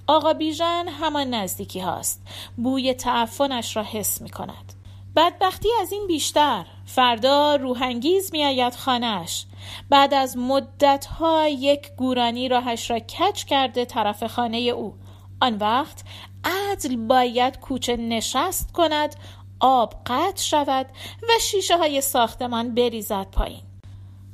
آقا 0.06 0.32
بیژن 0.32 0.88
همان 0.88 1.34
نزدیکی 1.34 1.80
هاست. 1.80 2.22
بوی 2.56 2.94
تعفنش 2.94 3.76
را 3.76 3.82
حس 3.82 4.22
می 4.22 4.30
کند. 4.30 4.72
بدبختی 5.16 5.68
از 5.80 5.92
این 5.92 6.06
بیشتر. 6.06 6.66
فردا 6.84 7.56
روحانگیز 7.56 8.32
میآید 8.32 8.74
خانهش 8.74 9.46
بعد 9.90 10.14
از 10.14 10.36
مدتها 10.36 11.48
یک 11.48 11.88
گورانی 11.96 12.48
راهش 12.48 12.90
را 12.90 12.98
کچ 12.98 13.44
کرده 13.44 13.84
طرف 13.84 14.24
خانه 14.24 14.58
او. 14.58 14.94
آن 15.40 15.56
وقت 15.56 16.04
عدل 16.44 16.96
باید 16.96 17.60
کوچه 17.60 17.96
نشست 17.96 18.72
کند 18.72 19.16
آب 19.60 19.94
قطع 20.06 20.42
شود 20.42 20.86
و 21.22 21.32
شیشه 21.40 21.76
های 21.76 22.00
ساختمان 22.00 22.74
بریزد 22.74 23.26
پایین. 23.32 23.62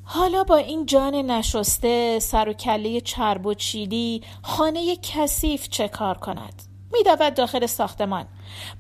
حالا 0.05 0.45
با 0.45 0.57
این 0.57 0.87
جان 0.87 1.14
نشسته 1.14 2.18
سر 2.18 2.49
و 2.49 2.53
کله 2.53 3.01
چرب 3.01 3.47
و 3.47 3.55
چیلی 3.55 4.23
خانه 4.42 4.97
کثیف 4.97 5.68
چه 5.68 5.88
کار 5.88 6.18
کند؟ 6.18 6.72
میدود 6.92 7.35
داخل 7.35 7.66
ساختمان. 7.66 8.26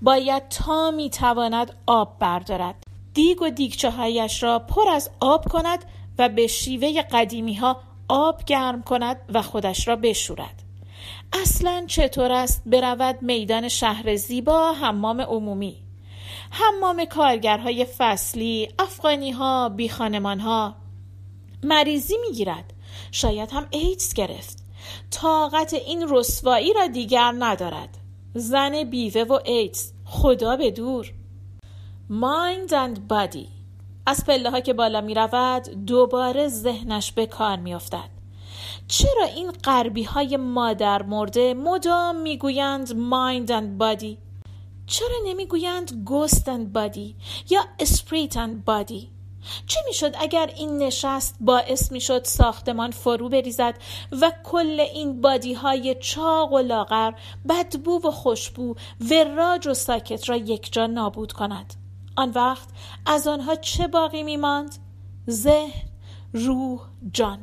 باید 0.02 0.48
تا 0.48 0.90
می‌تواند 0.90 1.76
آب 1.86 2.18
بردارد. 2.18 2.74
دیگ 3.14 3.42
و 3.42 3.50
دیگچه 3.50 3.92
را 4.40 4.58
پر 4.58 4.88
از 4.88 5.10
آب 5.20 5.48
کند 5.48 5.84
و 6.18 6.28
به 6.28 6.46
شیوه 6.46 7.02
قدیمی 7.02 7.54
ها 7.54 7.80
آب 8.08 8.44
گرم 8.44 8.82
کند 8.82 9.16
و 9.34 9.42
خودش 9.42 9.88
را 9.88 9.96
بشورد. 9.96 10.62
اصلا 11.32 11.84
چطور 11.86 12.32
است 12.32 12.62
برود 12.66 13.22
میدان 13.22 13.68
شهر 13.68 14.16
زیبا 14.16 14.72
حمام 14.72 15.20
عمومی؟ 15.20 15.82
حمام 16.50 17.04
کارگرهای 17.04 17.84
فصلی 17.98 18.68
افغانی 18.78 19.30
ها 19.30 19.68
بی 19.68 19.86
ها 19.86 20.74
مریضی 21.62 22.16
می‌گیرد. 22.28 22.72
شاید 23.12 23.50
هم 23.52 23.66
ایدز 23.70 24.14
گرفت. 24.14 24.64
طاقت 25.10 25.74
این 25.74 26.06
رسوایی 26.08 26.72
را 26.72 26.86
دیگر 26.86 27.34
ندارد. 27.38 27.98
زن 28.34 28.84
بیوه 28.84 29.22
و 29.22 29.38
ایدز. 29.44 29.92
خدا 30.04 30.56
به 30.56 30.70
دور. 30.70 31.12
mind 32.10 32.74
and 32.74 33.08
body 33.08 33.48
از 34.06 34.24
پله 34.26 34.50
ها 34.50 34.60
که 34.60 34.72
بالا 34.72 35.00
می 35.00 35.14
رود 35.14 35.62
دوباره 35.86 36.48
ذهنش 36.48 37.12
به 37.12 37.26
کار 37.26 37.56
می 37.56 37.74
افتد. 37.74 38.08
چرا 38.88 39.24
این 39.36 39.50
غربی 39.50 40.02
های 40.02 40.36
مادر 40.36 41.02
مرده 41.02 41.54
مدام 41.54 42.16
می‌گویند 42.16 42.96
mind 42.96 43.52
and 43.52 43.78
body 43.78 44.18
چرا 44.86 45.16
نمی‌گویند 45.26 46.02
ghost 46.04 46.48
and 46.48 46.72
body 46.72 47.16
یا 47.50 47.60
spirit 47.80 48.36
and 48.36 48.64
body 48.64 49.10
چه 49.66 49.80
می‌شد 49.86 50.14
اگر 50.18 50.50
این 50.56 50.78
نشست 50.78 51.36
باعث 51.40 51.92
می‌شد 51.92 52.24
ساختمان 52.24 52.90
فرو 52.90 53.28
بریزد 53.28 53.74
و 54.20 54.32
کل 54.44 54.80
این 54.80 55.20
body 55.20 55.54
های 55.54 55.96
چاق 56.00 56.52
و 56.52 56.58
لاغر 56.58 57.12
بدبو 57.48 58.00
و 58.04 58.10
خوشبو 58.10 58.74
وراج 59.10 59.66
و 59.66 59.74
ساکت 59.74 60.28
را 60.28 60.36
یک 60.36 60.72
جا 60.72 60.86
نابود 60.86 61.32
کند؟ 61.32 61.74
آن 62.16 62.30
وقت 62.30 62.68
از 63.06 63.26
آنها 63.26 63.54
چه 63.54 63.86
باقی 63.86 64.22
میماند؟ 64.22 64.76
ذهن 65.30 65.88
روح 66.32 66.80
جان. 67.12 67.38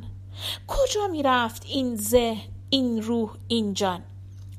کجا 0.68 1.06
می‌رفت 1.06 1.64
این 1.66 1.96
ذهن 1.96 2.48
این 2.70 3.02
روح 3.02 3.30
این 3.48 3.74
جان؟ 3.74 4.02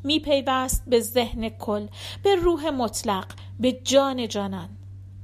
میپیوست 0.03 0.83
به 0.87 0.99
ذهن 0.99 1.49
کل 1.49 1.87
به 2.23 2.35
روح 2.35 2.69
مطلق 2.69 3.25
به 3.59 3.71
جان 3.71 4.27
جانان. 4.27 4.69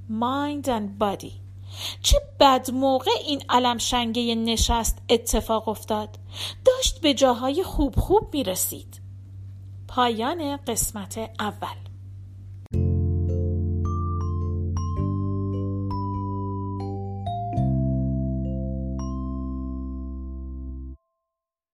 Mind 0.09 0.67
and 0.67 0.97
body. 0.99 1.46
چه 2.01 2.17
بد 2.39 2.71
موقع 2.71 3.11
این 3.25 3.43
علم 3.49 3.77
شنگه 3.77 4.35
نشست 4.35 4.97
اتفاق 5.09 5.69
افتاد. 5.69 6.09
داشت 6.65 7.01
به 7.01 7.13
جاهای 7.13 7.63
خوب 7.63 7.95
خوب 7.95 8.29
می‌رسید. 8.33 9.01
پایان 9.87 10.57
قسمت 10.57 11.17
اول. 11.39 11.86